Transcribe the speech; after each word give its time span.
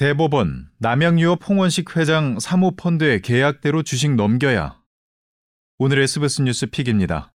대법원 0.00 0.70
남양유업 0.78 1.46
홍원식 1.46 1.94
회장 1.94 2.38
사모펀드에 2.40 3.20
계약대로 3.20 3.82
주식 3.82 4.14
넘겨야 4.14 4.80
오늘의 5.76 6.08
스브스 6.08 6.40
뉴스 6.40 6.64
픽입니다. 6.68 7.34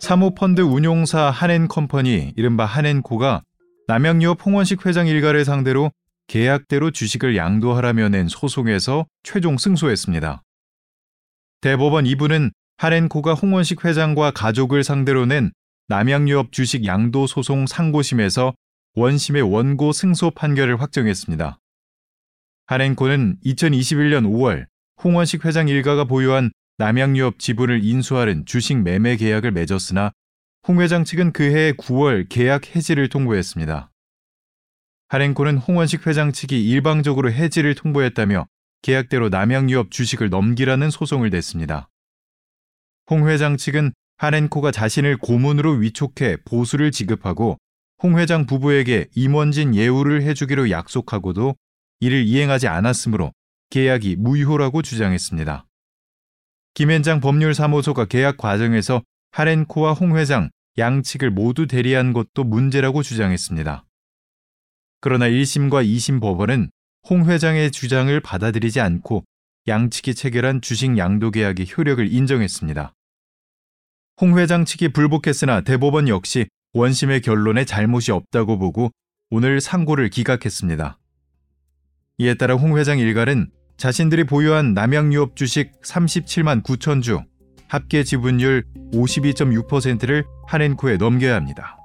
사모펀드 0.00 0.62
운용사 0.62 1.28
한앤컴퍼니 1.28 2.32
이른바 2.36 2.64
한앤코가 2.64 3.42
남양유업 3.88 4.46
홍원식 4.46 4.86
회장 4.86 5.08
일가를 5.08 5.44
상대로 5.44 5.92
계약대로 6.26 6.90
주식을 6.90 7.36
양도하라며 7.36 8.08
낸 8.08 8.28
소송에서 8.28 9.04
최종 9.24 9.58
승소했습니다. 9.58 10.42
대법원 11.60 12.06
2부는 12.06 12.50
한엔코가 12.78 13.34
홍원식 13.34 13.84
회장과 13.84 14.30
가족을 14.30 14.84
상대로 14.84 15.26
낸 15.26 15.52
남양유업 15.88 16.50
주식 16.50 16.84
양도 16.84 17.28
소송 17.28 17.66
상고심에서 17.66 18.54
원심의 18.94 19.42
원고 19.42 19.92
승소 19.92 20.32
판결을 20.32 20.80
확정했습니다. 20.80 21.58
한엔코는 22.66 23.38
2021년 23.44 24.24
5월 24.24 24.66
홍원식 25.04 25.44
회장 25.44 25.68
일가가 25.68 26.04
보유한 26.04 26.50
남양유업 26.78 27.38
지분을 27.38 27.84
인수하는 27.84 28.46
주식 28.46 28.82
매매 28.82 29.16
계약을 29.16 29.52
맺었으나 29.52 30.10
홍 30.66 30.80
회장 30.80 31.04
측은 31.04 31.32
그해 31.32 31.72
9월 31.72 32.26
계약 32.28 32.74
해지를 32.74 33.08
통보했습니다. 33.08 33.92
하렌코는 35.08 35.58
홍원식 35.58 36.08
회장 36.08 36.32
측이 36.32 36.68
일방적으로 36.68 37.30
해지를 37.30 37.76
통보했다며 37.76 38.48
계약대로 38.82 39.28
남양유업 39.28 39.92
주식을 39.92 40.30
넘기라는 40.30 40.90
소송을 40.90 41.30
냈습니다. 41.30 41.88
홍 43.10 43.28
회장 43.28 43.56
측은 43.56 43.92
하렌코가 44.18 44.70
자신을 44.70 45.18
고문으로 45.18 45.72
위촉해 45.72 46.36
보수를 46.44 46.90
지급하고 46.90 47.58
홍 48.02 48.18
회장 48.18 48.46
부부에게 48.46 49.08
임원진 49.14 49.74
예우를 49.74 50.22
해주기로 50.22 50.70
약속하고도 50.70 51.54
이를 52.00 52.24
이행하지 52.24 52.68
않았으므로 52.68 53.32
계약이 53.70 54.16
무효라고 54.16 54.82
주장했습니다. 54.82 55.66
김현장 56.74 57.20
법률사무소가 57.20 58.04
계약 58.04 58.36
과정에서 58.36 59.02
하렌코와 59.32 59.94
홍 59.94 60.16
회장 60.16 60.50
양측을 60.78 61.30
모두 61.30 61.66
대리한 61.66 62.12
것도 62.12 62.44
문제라고 62.44 63.02
주장했습니다. 63.02 63.84
그러나 65.00 65.26
1심과 65.26 65.86
2심 65.86 66.20
법원은 66.20 66.70
홍 67.08 67.26
회장의 67.26 67.70
주장을 67.70 68.18
받아들이지 68.20 68.80
않고 68.80 69.24
양측이 69.68 70.14
체결한 70.14 70.60
주식 70.60 70.98
양도 70.98 71.30
계약의 71.30 71.66
효력을 71.76 72.12
인정했습니다. 72.12 72.92
홍 74.18 74.38
회장 74.38 74.64
측이 74.64 74.88
불복했으나 74.88 75.60
대법원 75.60 76.08
역시 76.08 76.46
원심의 76.72 77.20
결론에 77.20 77.66
잘못이 77.66 78.12
없다고 78.12 78.58
보고 78.58 78.90
오늘 79.30 79.60
상고를 79.60 80.08
기각했습니다. 80.08 80.98
이에 82.18 82.34
따라 82.34 82.54
홍 82.54 82.78
회장 82.78 82.98
일가는 82.98 83.50
자신들이 83.76 84.24
보유한 84.24 84.72
남양유업 84.72 85.36
주식 85.36 85.72
37만 85.82 86.62
9천 86.62 87.02
주, 87.02 87.20
합계 87.68 88.04
지분율 88.04 88.64
52.6%를 88.94 90.24
한엔코에 90.46 90.96
넘겨야 90.96 91.34
합니다. 91.34 91.75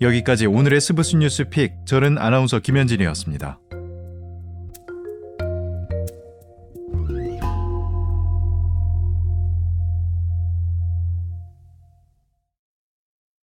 여기까지 0.00 0.46
오늘의 0.46 0.80
스브스 0.80 1.16
뉴스 1.16 1.44
픽, 1.44 1.74
저는 1.84 2.16
아나운서 2.18 2.58
김현진이었습니다. 2.58 3.58